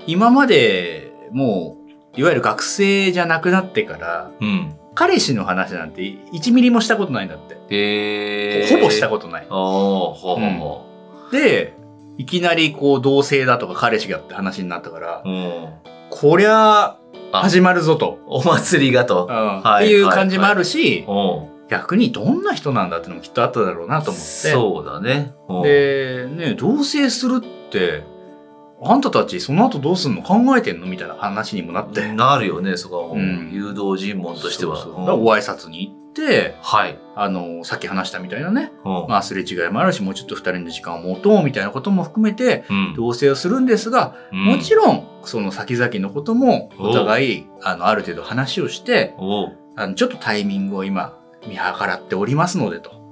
[0.08, 1.76] 今までも
[2.16, 4.76] う、いわゆる学生じゃなくなってから、うん。
[4.96, 7.58] 彼氏の話なんて1ミリもしたことないんだって。
[7.70, 9.46] えほぼしたこことない。
[9.50, 10.86] ほうほうほ
[11.32, 11.74] で、
[12.18, 15.30] いきなりこう同棲だとか彼氏がって話になったから、う。
[15.30, 15.70] うん。
[16.10, 16.98] こりゃ、
[17.32, 18.20] あ始まるぞと。
[18.28, 19.28] お祭りがと。
[19.28, 21.68] うんはいっていう感じもあるし、うん。
[21.70, 24.28] 逆にどんな人なんだってのもきっとあっただろうなと思って。
[24.52, 25.34] そうだね。
[25.50, 28.04] うん、で、ね、同棲するって、
[28.82, 30.22] あんたたちその後どうすんの？
[30.22, 30.88] 考えてんの？
[30.88, 32.12] みたいな話にもなって。
[32.12, 33.08] なるよね、そこは。
[33.10, 33.50] もう、うん。
[33.52, 34.76] 誘導尋問としては。
[34.78, 35.00] そうそう。
[35.00, 37.00] うんだからお挨拶に行って、はい。
[37.16, 38.92] あの、さっき話したみたいなね、うん。
[39.08, 42.94] まあすれ違いもあるし、もうちょっと二人の時間を持とうみたいなことも含めて、うん。
[42.96, 49.16] 同棲をするんですが、もちろん、その先々のことも、お互い、あの、ある程度話をして、
[49.76, 53.03] あの、ちょっとタイミングを今、見計らっておりますのでと。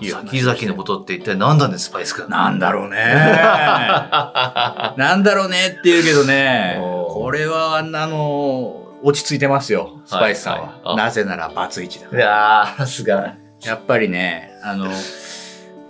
[0.00, 2.28] いう話先々のことって一体何なんです、スパイス君。
[2.28, 2.96] なんだろうね。
[4.96, 10.60] なんだろうねって言うけどね、これは、あの、落ち着いてますよ、スパイスさんは。
[10.60, 12.24] はいはいあなぜなら、バツイチだかいら。
[12.26, 13.34] やー、さすが。
[13.64, 14.86] やっぱりね、あの、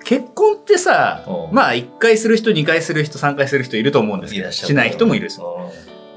[0.05, 5.29] 結婚ってさまあ、1回する人、2回する人、3回する人いると思うんですけど、しない人もいる。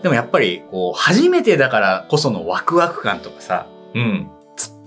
[0.01, 4.29] でもやっぱり、こう、初めてだからこそのワクワク感とかさ、うん。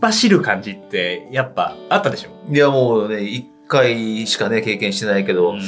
[0.04, 2.30] 走る感じって、やっぱあったでしょ？
[2.52, 5.60] いや、もうね、一回しかね、経験してないけど、うん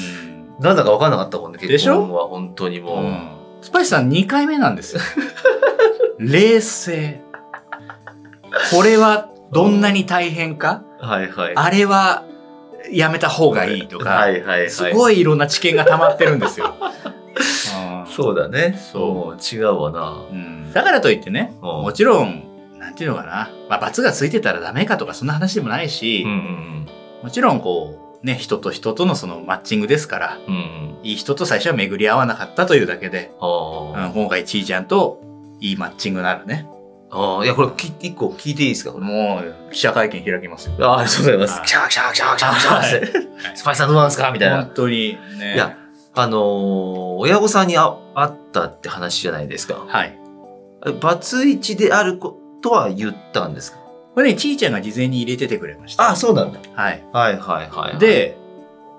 [0.58, 2.96] なんだか分かんなかったもんね、結婚は本当にもう。
[2.98, 3.28] うん
[3.62, 5.00] スパイスさん2回目なんですよ。
[6.18, 7.20] 冷静。
[8.74, 11.52] これはどんなに大変か、はいはい。
[11.56, 12.24] あれは
[12.92, 14.70] やめた方がいいとか、はいはいはい。
[14.70, 16.74] すごいいろんな知見が溜まってるんですよ。
[16.78, 16.82] う
[18.04, 18.78] んそうだね。
[18.92, 20.24] そううん違うわな。
[20.30, 22.44] うんだからといってね、うんもちろん、
[22.86, 26.86] なんていうのかな、まあ、罰がついてたらダメかとかそんな話でもないし、うんうん
[27.22, 30.54] もちろんこう、ね、人と人とのそのマッチングですから、うん。
[30.54, 30.98] うんうん。
[31.02, 33.46] いい人と最初は巡り合わなかったというだけで、う
[34.08, 35.20] ん、今回ちーちゃんと
[35.58, 36.68] いいマッチングならね、
[37.10, 37.44] あー。
[37.44, 38.92] いや、これき一個聞いていいですか？
[38.92, 40.74] もう記者会見開きますよ。
[40.80, 41.58] ああ、ありがとうございます。
[41.58, 43.56] はいキャーキャーキャーキャーキャーって。
[43.56, 44.74] スパイスさんどうなんですかみたいな本。
[44.74, 45.54] 当にね。
[45.54, 45.76] いや、
[46.14, 49.84] あのー親御さんにあ会ったって話じゃないですか。
[49.88, 50.16] はい。
[51.00, 53.78] バツイチであることは言ったんですか？
[54.14, 56.10] これね、ちーちゃんが事前に入れててくれました。
[56.10, 56.58] あ、そうなんだ。
[56.74, 57.04] はい。
[57.12, 58.36] はいはいはい。、で、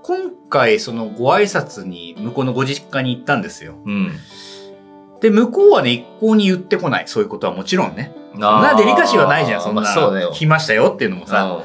[0.03, 3.75] 今回そのご挨拶に向こうのご実家に行ったんですよ。
[3.85, 4.11] うん。
[5.19, 7.07] で、向こうはね、一向に言ってこない。
[7.07, 8.13] そういうことはもちろんね。
[8.35, 9.81] なデリカシーはないじゃん、そんな。
[9.81, 10.31] まあそうだよ。
[10.31, 11.63] 来ましたよっていうのもさ。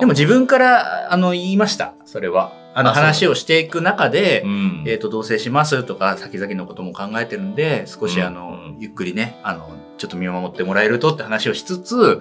[0.00, 1.94] でも自分から、あの、言いました。
[2.04, 2.52] それは。
[2.74, 12.20] あの、話をしていく中で、うん、えっ、と、同棲しますとか、先々のことも考えてるんで、少しうんあの、ゆっくりね、あの、ちょっと見守ってもらえるとって話をしつつ、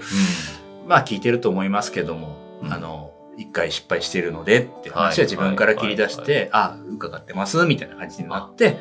[0.88, 2.74] まあ聞いてると思いますけども、うん。
[2.74, 8.78] あの、一回失敗してるのでって話は自分から切り出しはいて、あ、伺ってますみたいな感じになって、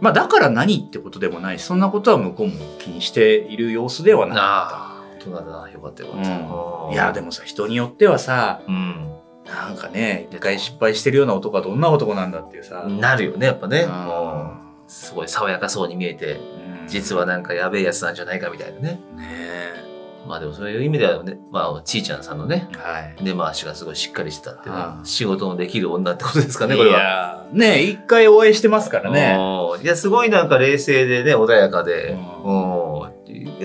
[0.00, 5.70] まあだから何ってことでもないし、そんなことは向こうも気にしている様子ではなかああ、大人だな。
[5.70, 6.30] よかったよかった。
[6.30, 6.92] うん。
[6.92, 9.14] いや、でもさ、人によってはさ、うん。
[9.44, 13.82] なんかね、一回失敗してるような男はどんな男なんだっていうさ、なるよね、やっぱね。
[13.82, 13.92] うん。
[13.92, 14.52] も
[14.86, 19.00] うすごい爽やかそうに見えて、うん実はなんかやべえやつなんじゃないかみたいなね。
[19.16, 19.82] ね
[20.26, 23.16] まあでもそういう意味ではね、まあ、ちーちゃんさんのね、はい。
[23.22, 27.00] 根回しがすごいしっかりしてたっていうのはう、ん仕事のできる女ってことですかね、これいは。
[27.00, 29.36] やーね一回お会いしてますからね。
[29.38, 32.16] うんいや、すごいなんか冷静でね、穏やかで。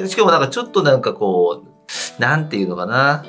[0.08, 3.24] しかもなんかちょっとなんかこう、なんていうのかな。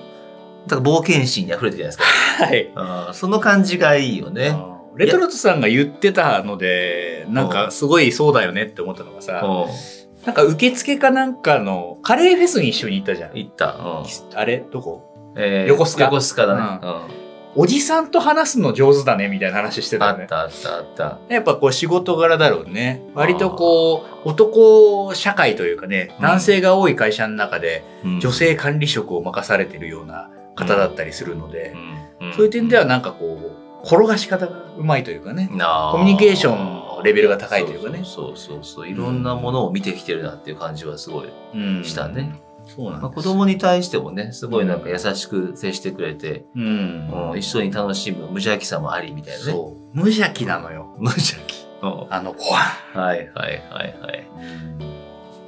[0.66, 2.05] なんか冒険心に溢れてるじゃないですか。
[2.46, 3.09] はい。
[3.09, 4.57] うんその感じがいいよね。
[4.92, 13.35] うんレトルトさんが言ってたので、なんかすごいそうだよねって思ったのがさ、うなんか受付かなんかのカレーフェスに一緒に行ったじゃんん。。
[13.37, 13.74] 行った。
[13.74, 14.05] うん
[14.38, 14.64] あれ？
[14.70, 15.35] どこ？
[15.37, 16.81] えー横須賀横須賀だね。
[16.83, 20.24] うんおじさんと話すの上手だねみたいな話してたよね。
[20.24, 21.35] あったあったあった。
[21.35, 23.03] やっぱこう仕事柄だろうね。
[23.14, 31.74] 割とこう、男社会というかね、うん男性が多い会社の中でうん女性管理職を任されてるような方だったりするので、
[32.20, 35.49] うんそういう点ではなんかこう、転がし方がうまいというかね。
[35.49, 42.41] コミュニケーションのレベルが高いというかねそうそうそういろんなものを見てきてるなっていう感じはすごい、うんしたね。
[42.67, 43.12] そうなん。
[43.12, 47.31] 子供に対してもねすごいなんか優しく接してくれて、うん。
[47.31, 49.97] うん一緒に楽しむ無邪気さもありみたいなねそう。
[49.97, 50.95] 無邪気なのよ。
[50.99, 52.59] 無邪気、うんあの子は。
[52.95, 54.29] はいはいはいはい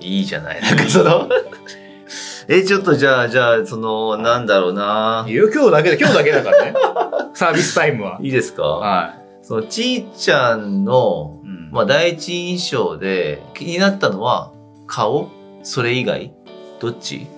[0.01, 1.29] いいじゃないなんかその
[2.53, 6.75] えちょっとじゃあじゃあそのなんだろうないや今日だけだ、今日だけだからね。
[7.33, 8.19] サービスタイムは。
[8.21, 8.63] いいですか？
[8.65, 11.47] はそのちーちゃんのい。
[11.47, 14.51] うんまあ、第一印象で気になったのは
[14.89, 15.29] 顔？
[15.63, 16.33] それ以外？
[16.81, 17.29] どっち？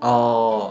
[0.00, 0.70] あ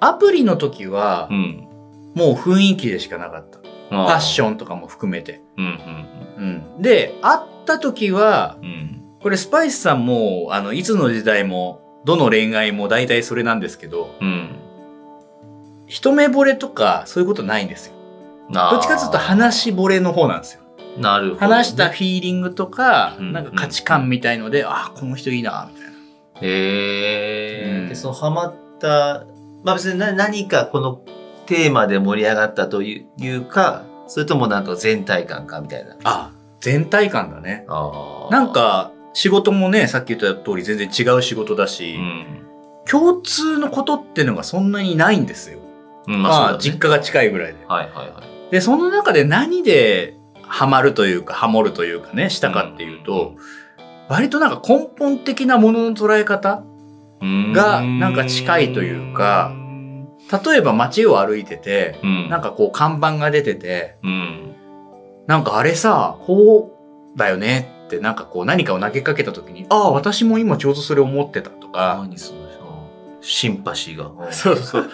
[0.00, 0.08] あ。
[0.08, 1.68] アプリの時は、ん。
[2.16, 3.58] もう雰囲気でしかなかった。
[3.58, 4.56] フファッション。
[4.56, 5.40] とかも含めて。
[5.56, 5.78] うん
[6.38, 6.82] うん。
[6.82, 9.02] で、会った時は、うんうん。
[9.22, 14.56] これスパイスさんも、あの、いつの時代も、どの恋愛も大体それなんですけど、うん。
[15.86, 17.94] 一目惚れとかそういうことないんですよ。
[18.50, 20.62] どどっちかというと話し惚れの方なんですよ。
[20.98, 25.92] なるほど、話したフィーリングとか、うんなんか価値観みたいので、ああ、この人いいな、みたいな。
[26.42, 29.24] へえ、うんで、そのハマった、
[29.64, 31.00] まあ別に何何かこの
[31.46, 35.96] テーマで盛り上がったといういうか、それともなんか全体感かみたいな。
[36.04, 37.66] あ全体感だね。
[38.30, 42.46] なん、か、仕事もね、さっき言った通り全然違う仕事だうし、ん。
[42.88, 45.58] 共通のことってのがそんなにないんですよ。
[46.08, 47.64] うんまあ、ね実家が近いぐらいで。
[47.66, 48.50] はいはいはい。
[48.50, 53.34] で、その中で何でハマるというか、ハモるというかね、したかっていうと、
[54.08, 56.64] 割となんか根本的なものの捉え方
[57.20, 59.54] がなんか近いというか
[60.44, 64.54] 例えば街を歩いてて、うん、なんかこう看板が出てて、うん。
[65.26, 66.72] なんかあれさ、こ
[67.14, 72.40] うだよねってなんかこう何かを投げかけた時に、ああ、私も今ちょうどそれ思ってたとか、何その
[73.20, 74.32] シンパシーが。
[74.32, 74.90] そうそう。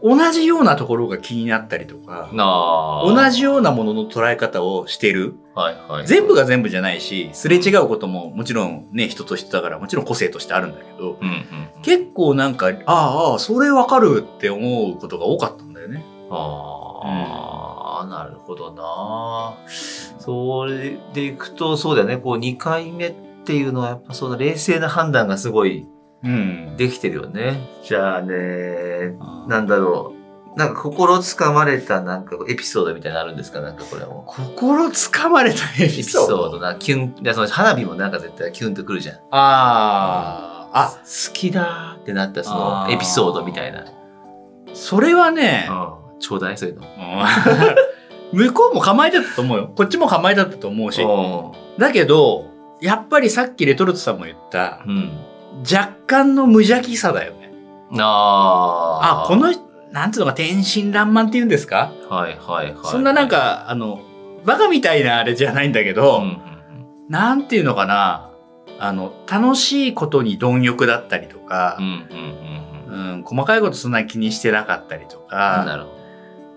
[0.00, 2.30] 同じようなところが気になったりとか。
[2.32, 5.34] 同じようなものの捉え方をしてる。
[5.54, 6.06] はいはい。
[6.06, 11.30] 全部が全部じゃないし、すれ違うことももちろんね、人と人だからもちろん個性としてあるんだけど、うんう
[11.80, 11.82] ん。
[11.82, 16.04] 結構なんか、ああ、それわかるって思うことが多かったんだよね。
[16.30, 17.67] ああ、
[18.06, 19.54] なるほどな。
[20.18, 22.18] それでいくと、そうだよね。
[22.18, 25.86] こう、2回目っていうのは、やっぱその冷静な判断がすごい
[26.22, 26.76] うん。
[26.76, 27.68] できてるよね。
[27.84, 30.18] じゃあね、なんだろう。
[30.58, 33.60] なんか心つかまれたなんかエピソードみたいなのあるんですか？
[33.60, 34.24] なんかこれも。
[34.26, 36.36] 心つかまれたエエピピソード？
[36.38, 36.58] ソード。
[36.58, 39.16] な、キュン、いやその花火もなんか絶対キュンとくるじゃん。
[39.16, 43.84] ああ、あ、好きだーってなったそのエピソードみたいな。
[44.74, 46.18] それはね、うん。
[46.18, 46.82] ちょうだいそういうの。
[48.32, 49.72] うん向こうも構えてたと思うよ。
[49.74, 51.02] こっちも構えてたと思うし。
[51.02, 52.46] うだけど、
[52.80, 55.10] やっぱりさっきレトルトさんも言った、ん。
[55.62, 57.50] 若干の無邪気さだよね。
[57.98, 59.24] ああ。
[59.24, 59.62] あ、この人、
[59.92, 62.76] なんつうのか、天真爛漫って言うんですか、はいはいはい。
[62.84, 64.00] そんななん、か、あの、
[64.44, 66.38] バカみたいなあれじゃないんだけど、うんうん
[67.08, 68.32] なんていうのかな？
[68.78, 71.94] あの、楽しいことに貪欲だったりとかうん、うん
[72.90, 75.28] うんうん、細かいことそんなに気にしてなかったりとうん。
[75.28, 75.90] か、なるほ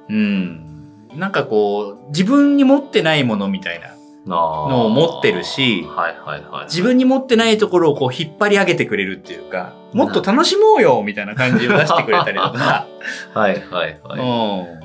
[0.09, 0.70] うん。
[1.15, 3.87] なんかこう、自分に持ってないものみたいな。
[4.23, 6.65] のを持ってるしはいはいはい。
[6.65, 12.85] 自分に持ってないところをこう引っ張り上げてくれるっていうか、もっと楽しもうよみたいな感じを出してくれたりとか。
[13.33, 14.19] はいはいはい。
[14.19, 14.81] うん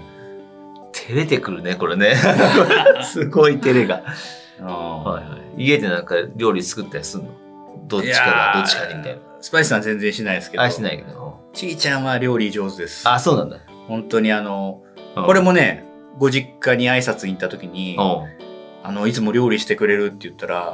[0.92, 2.14] 照れてくるね、これね。
[3.04, 4.00] すごい照れが。
[4.58, 5.64] うんはいはい。
[5.64, 7.28] 家でなんか料理作ったりすんの？
[7.86, 9.18] どっちかがどっちかにみたいな。
[9.42, 10.62] スパイスさん全然しないですけど。
[10.62, 11.40] あ、しないけど。
[11.52, 13.06] ちーちゃんは料理上手です。
[13.06, 13.58] あ、そうなんだ。
[13.86, 14.80] 本当にあの、
[15.14, 15.85] うんこれもね、
[16.18, 17.96] ご実家に挨拶に行った時に、
[18.82, 20.72] あの、いつも料理してくれるって言ったら、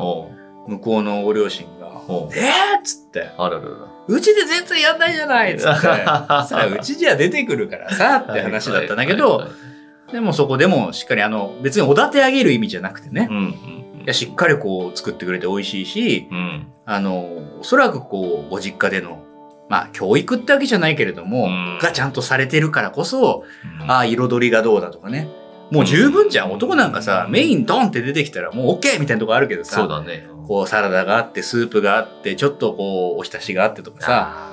[0.67, 3.69] 向こうのご両親が、えーっつって、あららら。
[4.09, 9.49] うちで全然やんないじゃないっつって、 そしたらうちじゃ出てくるからさって話だったんだけど
[10.13, 13.29] でもそこでもしっかりあの、別におだて上げる意味じゃなくてね。
[13.31, 14.03] う、んうんうん。
[14.03, 16.67] いやしっかりこう作ってくれて美味しいし、うん。
[16.85, 19.25] あの、おそらくこう、ご実家での、
[19.73, 21.79] まあ、教育ってわけじゃないけれども、うん。
[21.81, 23.47] がちゃんとされてるからこそ、
[23.81, 23.91] うん。
[23.91, 25.31] ああ、彩りがどうだとかね。
[25.71, 26.53] もう十分じゃん。
[26.53, 30.27] 男なんかさ、メインドンって出てきたらもう OK みたいなとこあるけどさ、そうだね。
[30.47, 34.52] こうサラダがあって、スープがあって、ちょっとこう、おひたしがあってとかさ、さ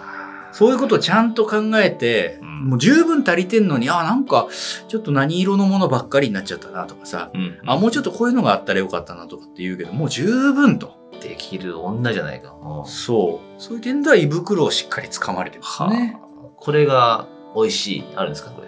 [0.52, 4.50] そういうことをちゃんと考えて、うんもう十分足りてんのに、ああ、なんか、
[4.90, 7.58] ちょっと何色のものばっかりになっちゃったなとかさ、うん。
[7.66, 10.98] あ、もうちょっとこういうのがあったらよかったなとかって言うけど、もう十分と。
[11.22, 12.54] できる女じゃないか。
[12.62, 13.62] うんそう。
[13.62, 16.20] そういう点では胃袋をしっかり掴まれてますね。
[16.22, 18.04] はあこれが美味しい。
[18.18, 18.68] あるんですかこれ？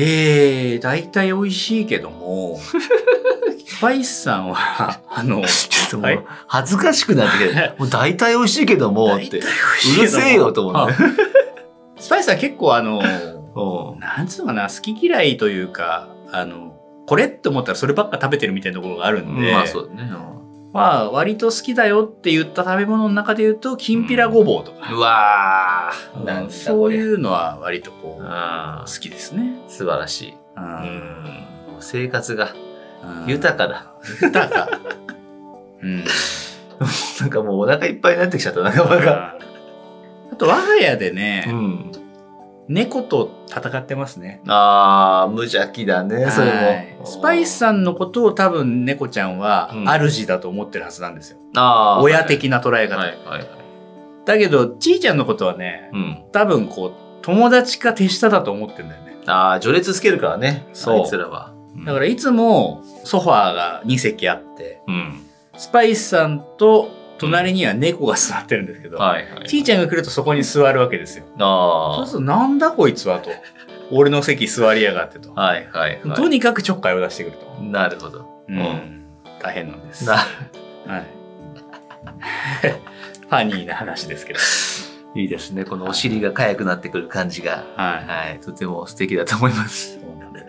[0.00, 2.60] ええー、大体美味しいけども、
[3.68, 9.38] スパイスさんは、あの、 ちょっともうはい恥ずかしくなってきて、もう大体美味しいけどもって。
[9.38, 9.40] う
[10.00, 10.94] るせえよと思うね。
[11.98, 16.74] スパイスは結構あの、うんなんつうのかな、好き嫌いというか、あの、
[17.06, 20.10] これって思ったらそればっか食べてるみたいなところがあるんで、まあそうだね。
[20.72, 26.24] まあ割と好きだよって言った食べ物の中で言うと、きんぴらごぼうとか、うわー。
[26.24, 26.94] なんだそうう。
[26.94, 29.54] いうのは割とこう、あ好きですね。
[29.68, 30.34] 素晴らしい。
[30.56, 31.76] ううんん。
[31.80, 32.65] 生活がうん
[33.26, 33.92] 豊かだ。
[34.22, 34.68] 豊か。
[35.82, 36.04] うん。
[37.20, 39.34] なんかもうお腹いっぱいになってきちゃった、仲間が。
[40.32, 41.92] あと我が家でね、ん。
[42.68, 44.42] 猫と戦ってますね。
[44.48, 47.06] あー、無邪気だね、それはいも。
[47.06, 51.38] スパイスさんのことを多分猫ちゃんはうん主だと思ってるはずなんですよ。
[51.54, 52.96] あー親的な捉え方。
[52.98, 53.46] はいはいはい。
[54.24, 56.18] だけど、ちーちゃんのことはね、うん。
[56.32, 56.92] 多分こう、
[57.22, 59.16] 友達か手下だと思ってんだよね。
[59.26, 60.66] ああ、序列つけるからね。
[60.72, 61.52] そうあいつらは。
[61.84, 65.22] だからいつもソファーが2席あって、うん。
[65.56, 68.98] スパイスさんと隣には猫が座ってるんですけど。
[69.46, 71.24] ちーちゃんが来るとそこに座るわけですよ。
[71.38, 73.30] あそうすると、なんだこいつはと。
[73.90, 75.32] 俺の席座りやがってと。
[75.34, 75.40] あ。
[75.40, 76.16] はいはいはい。
[76.16, 77.62] とにかくちょっかいを出してくると。
[77.62, 78.26] なるほど。
[78.48, 79.02] うんうん
[79.42, 80.04] 大変なんです。
[80.04, 81.06] な、はい。
[83.28, 84.38] ファニーな話ですけど。
[85.14, 85.64] いいですね。
[85.64, 87.64] このお尻が痒くなってくる感じが。
[87.76, 88.04] はい。
[88.04, 88.40] はい。
[88.40, 89.98] とても素敵だと思います。
[90.00, 90.40] そうなんで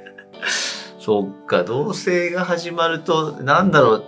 [0.48, 4.04] すそっか、同棲が始まると、なんだろう、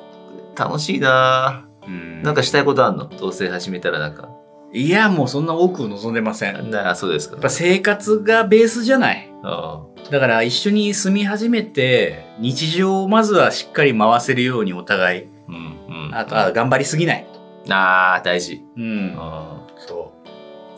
[0.58, 3.06] 楽しいなうんなんかしたいことあんの？
[3.06, 4.28] 同棲始めたらなんか。
[4.74, 6.56] いや、もうそんな多く望んでません。
[6.56, 7.38] やっなあ、そうですか。
[7.38, 9.32] ぱ生活がベースじゃない。
[9.44, 9.82] あ
[10.12, 16.12] だから一緒に住み始めて、日常をまずはしっかり回せるようにお互い、うん、うん。
[16.14, 17.26] あとは頑張りすぎない。
[17.70, 18.62] ああ、大事。
[18.76, 19.16] うん。
[19.18, 19.59] あそ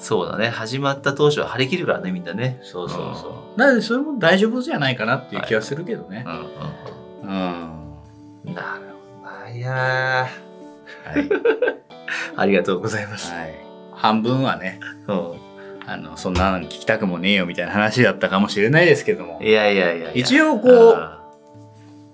[0.01, 0.49] そうだね。
[0.49, 2.59] 始まった当初は張り切るからね、みんなね。
[2.61, 2.65] う。
[2.65, 3.59] そうそうそう。
[3.59, 6.29] なのでそれも大丈夫じゃないかなっていう気はするけどねう。
[6.29, 8.47] ん、うん。
[8.47, 8.53] うん。
[8.55, 8.81] なる
[9.21, 9.49] ほどな。
[9.49, 10.29] いやは
[11.15, 11.21] い。
[11.21, 11.29] ー、
[12.35, 13.31] ありがとうございます。
[13.31, 13.53] はい。
[13.93, 15.33] 半分はね、うん。
[15.85, 19.39] あの、そんなの聞きたくもねえよみたいな話だったかもしれないですけども。
[19.43, 20.11] いやいやいや。
[20.15, 21.21] 一応こうあ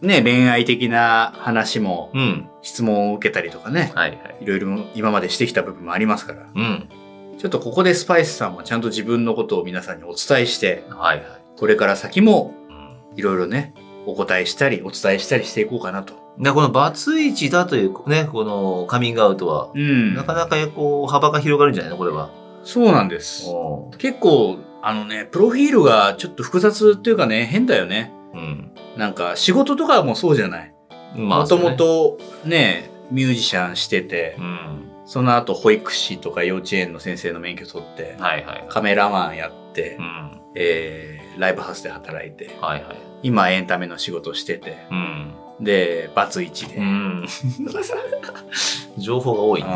[0.01, 2.49] ね、恋愛的な話もーうん。
[2.61, 4.37] 質問を受けたりとかね、はいはい。
[4.41, 6.89] いろいろ今までしてきた部分もありますから、うん。
[7.37, 11.27] ちょっとここでスパイスさんもちゃんと自分のことを皆さんにお伝えして、はいはい。
[11.55, 13.73] これから先もうんいろいろね、
[14.05, 16.13] お答えしたり、お伝えしたりしていこうかなと。
[16.39, 20.13] でこのバツイチだというね、このカミングアウトは、うん。
[20.15, 21.97] なかなかこう、幅が広がるんじゃないの？
[21.97, 22.29] これは。
[22.63, 23.45] そうなんです。
[23.47, 28.13] お結構、あのね、プロフィールがちょっと複雑っていうかね、変だよね。
[28.33, 28.71] うん。
[28.97, 30.73] なんか仕事とかもそうじゃない？
[31.15, 34.91] まもともとね、ミュージシャンしててう、ん。
[35.05, 38.65] その後保育士とか幼稚園の先生の免許取って、はいはい。
[38.69, 40.41] カメラマンやってう、ん。
[40.55, 42.97] えーライブハウスで働いて、はいはい。
[43.23, 45.33] 今エンタメの仕事してて、うん。
[45.59, 47.27] で、バツイチで、うん。
[48.97, 49.69] 情報が多いね。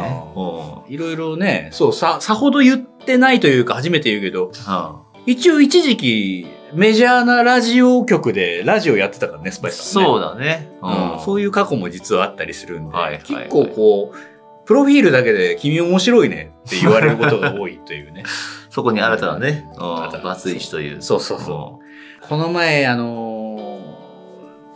[0.89, 10.07] いろいろね、そう、さ、さほど言ってないというか初めて言うけど、は一応一時期メジャーなラジオ局でラジオやってたからね、スパイあスさんね。
[10.07, 10.71] そうだね。
[10.81, 18.23] うん、そういいう過去も実はあったりするんで、はいはいはい結構こう、プロフィールだけで君面白いねって言われることが多いというね。
[18.69, 21.01] そこに新たなね、バツイチという。
[21.01, 21.79] そうそうそ
[22.21, 23.51] この前、あのー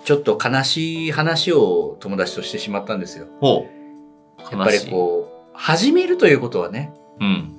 [0.05, 3.25] ちょっと悲しい話を友達としてしまったんですよ。
[3.41, 3.67] ほ
[4.39, 4.41] う。
[4.55, 7.25] やっぱりこう、始めるということはね、う。
[7.25, 7.54] うん。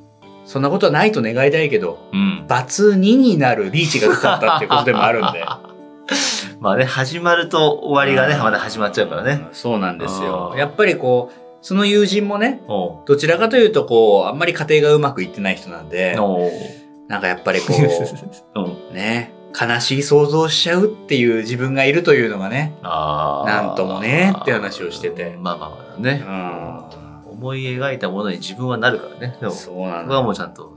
[0.46, 2.46] そんなことはないと願いたいけど、うん。
[2.48, 5.44] バツ2になるリーチがかかったってことでもあるんで。
[6.60, 9.46] まあね、始まると終わりがね、うんまだ始まっちゃうからね。
[9.52, 16.16] そうなんですよやっぱりこう、その友人もね、おどちらかというとこう、あんまり家庭がうまくいってない人なんで。
[17.08, 22.74] なんかやっぱりこう ね、悲しい想像しちゃうっていう自分がいるというのがね。
[22.82, 26.30] なんともねって話をしててまあまあまあねう。
[27.02, 27.05] ん。
[27.36, 29.36] 思い描いたものに自分はなるからね。
[29.40, 30.22] でも、そそうなんこはだ。
[30.22, 30.76] もうちゃんと、うん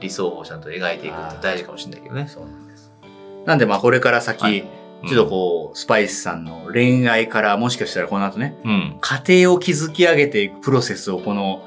[0.00, 2.28] 理想をちゃんと描いていくって大事かもしれないけどね。
[2.28, 2.92] そうなんです。
[3.46, 4.64] なんでまあこれから先、はい
[5.06, 8.98] ちょっとこう、スパイスさんの恋愛からもしかしたらこの後ね、うん。
[9.00, 11.62] 家庭を築き上げていくプロセスをこの。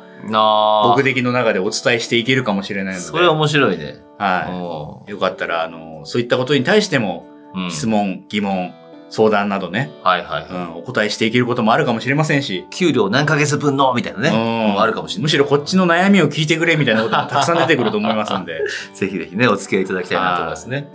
[0.86, 3.06] 僕的の中でお伝えしていけるかもしれないので。
[3.06, 4.02] それは面白いね。
[4.18, 5.12] はおい。
[5.12, 7.26] よかったら、あの、そういったことに対しても、
[7.70, 8.74] 質問、疑問、
[9.12, 10.50] 相談などね、はいはいはい。
[10.50, 14.30] うん、お答えしていけることもあるかもしれませんし、給料何ヶ月分のみたいなね。
[14.30, 15.24] うんもあるかもしれない。
[15.24, 18.62] むしろこっちの悩みを聞いてくれみたいなことも たくさん出てくると思いますんで、
[18.94, 20.90] ぜひぜひね、お付き合いいただきたいなと思いますね。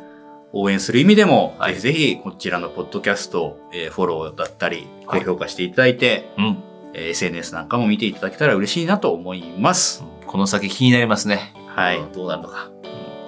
[0.53, 6.57] 応援する意味でも、はいぜひぜひこちらのポッドキャスト、えーフォローだったり、はい高評価していただいて、うん。
[6.95, 10.05] えー SNS なんかも見ていただけたら嬉しいなと思います。
[10.27, 11.53] この先気になりますね。
[11.75, 12.71] はいうんどうなるのか。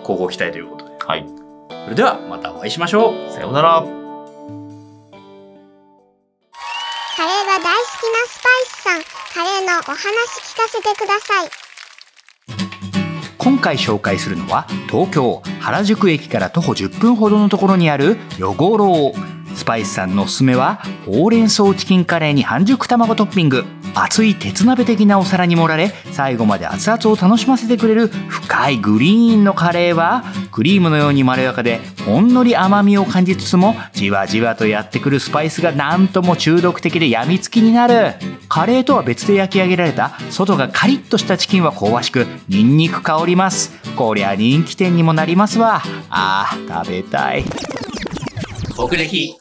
[0.00, 0.92] 交互期待ということで。
[1.06, 1.26] はい。
[1.84, 3.32] それではまたお会いしましょう。
[3.32, 3.97] さようなら。
[9.78, 11.50] お話聞かせてください。
[13.38, 23.64] 今回紹介するのは東京原宿駅から徒歩10分ほどのところにあるヨゴロウスパイスさんのおすすめはほうれん草チキンカレーに半熟卵トッピング。
[24.02, 38.14] 熱い鉄鍋的なお皿に盛られ最後まで熱々を楽しませてくれる深いグリーンのカレーはクリームのようにまろやかでほんのり甘みを感じつつもじわじわとやってくるスパイスがなんとも中毒的で病みつきになる。
[38.48, 43.72] カレーとは別で焼き上げられた外がカリッとしたチキンは香ばしくニンニク香ります。
[43.96, 45.82] こりゃ人気店にもなりますわ。
[46.08, 47.44] あー食べたい。
[48.74, 49.36] 北歴